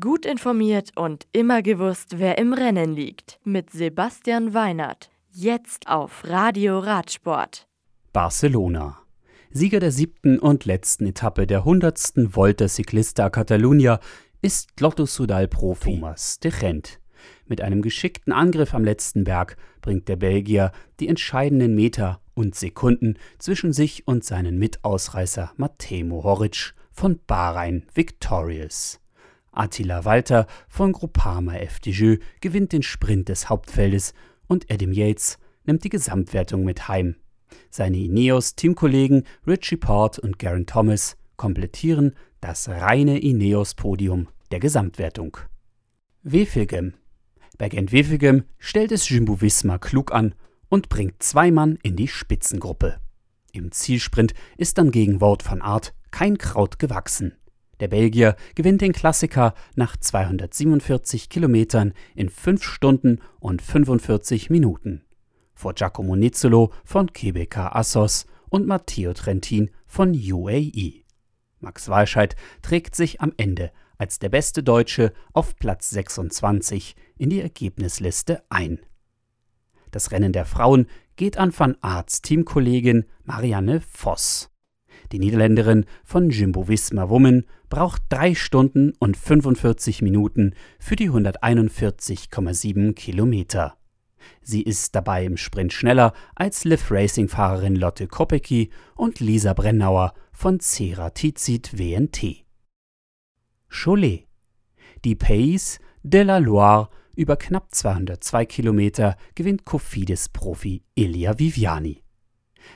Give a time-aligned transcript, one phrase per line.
[0.00, 3.38] Gut informiert und immer gewusst, wer im Rennen liegt.
[3.44, 5.10] Mit Sebastian Weinert.
[5.30, 7.68] Jetzt auf Radio Radsport.
[8.10, 8.98] Barcelona.
[9.50, 14.00] Sieger der siebten und letzten Etappe der hundertsten Volta Ciclista Catalunya
[14.40, 16.98] ist Lotto Sudal-Profi Thomas de Gent.
[17.44, 23.18] Mit einem geschickten Angriff am letzten Berg bringt der Belgier die entscheidenden Meter und Sekunden
[23.38, 29.03] zwischen sich und seinen Mitausreißer Matej Mohoric von Bahrain Victorious.
[29.56, 34.14] Attila Walter von Groupama FDJ gewinnt den Sprint des Hauptfeldes
[34.46, 37.16] und Adam Yates nimmt die Gesamtwertung mit heim.
[37.70, 45.38] Seine Ineos-Teamkollegen Richie Port und Garen Thomas komplettieren das reine Ineos-Podium der Gesamtwertung.
[46.22, 46.94] Wevelgem.
[47.58, 50.34] Bei Gent Wevelgem stellt es Jumbo Visma klug an
[50.68, 53.00] und bringt zwei Mann in die Spitzengruppe.
[53.52, 57.36] Im Zielsprint ist dann gegen Wort von Art kein Kraut gewachsen.
[57.80, 65.04] Der Belgier gewinnt den Klassiker nach 247 Kilometern in 5 Stunden und 45 Minuten.
[65.54, 71.04] Vor Giacomo Nizzolo von KBK Assos und Matteo Trentin von UAE.
[71.60, 77.40] Max Walscheid trägt sich am Ende als der beste Deutsche auf Platz 26 in die
[77.40, 78.80] Ergebnisliste ein.
[79.90, 84.50] Das Rennen der Frauen geht an Van Aerts Teamkollegin Marianne Voss.
[85.12, 92.94] Die Niederländerin von Jimbo Visma Women braucht 3 Stunden und 45 Minuten für die 141,7
[92.94, 93.76] Kilometer.
[94.42, 100.60] Sie ist dabei im Sprint schneller als Liv Racing-Fahrerin Lotte Kopecky und Lisa Brennauer von
[100.60, 102.44] Cera Tizit WNT.
[103.68, 104.26] Cholet.
[105.04, 112.03] Die Pays de la Loire über knapp 202 Kilometer gewinnt Cofidis-Profi Elia Viviani.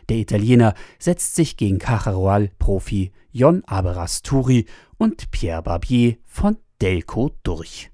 [0.09, 7.91] Der Italiener setzt sich gegen Cajarual-Profi Jon Aberasturi und Pierre Barbier von Delco durch.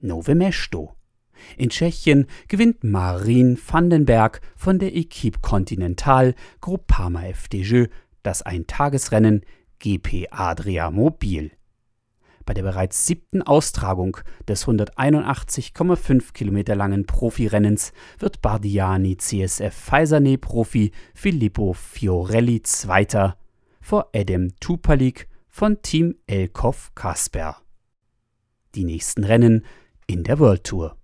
[0.00, 0.94] Nove Mesto.
[1.56, 7.84] In Tschechien gewinnt Marin Vandenberg von der Equipe Continental Groupama FDJ
[8.22, 9.42] das Eintagesrennen
[9.78, 11.52] GP Adria Mobil.
[12.48, 14.16] Bei der bereits siebten Austragung
[14.48, 23.36] des 181,5 Kilometer langen Profirennens wird Bardiani CSF Pfeiserne-Profi Filippo Fiorelli Zweiter
[23.82, 27.58] vor Adam Tupalik von Team Elkoff Kasper.
[28.74, 29.66] Die nächsten Rennen
[30.06, 30.96] in der World Tour.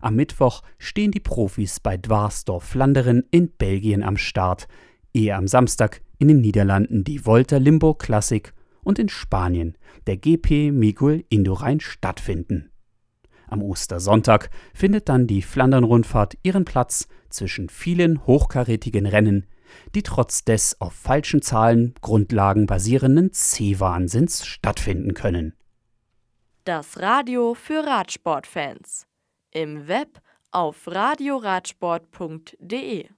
[0.00, 4.68] Am Mittwoch stehen die Profis bei Dwarsdorf-Flanderen in Belgien am Start,
[5.12, 8.54] ehe am Samstag in den Niederlanden die Volta Limburg Classic
[8.88, 9.76] und in Spanien
[10.06, 12.72] der GP Miguel Indurain stattfinden.
[13.46, 19.44] Am Ostersonntag findet dann die Flandern-Rundfahrt ihren Platz zwischen vielen hochkarätigen Rennen,
[19.94, 25.52] die trotz des auf falschen Zahlen Grundlagen basierenden C-Wahnsinns stattfinden können.
[26.64, 29.06] Das Radio für Radsportfans.
[29.50, 33.17] Im Web auf radioradsport.de